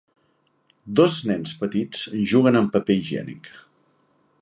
[0.99, 2.01] Dos nens petits
[2.33, 3.55] juguen amb paper higiènic.